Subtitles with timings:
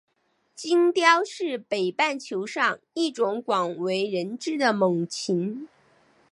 [0.55, 5.67] 金雕是北半球上一种广为人知的猛禽。